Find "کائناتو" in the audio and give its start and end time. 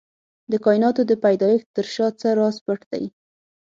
0.65-1.01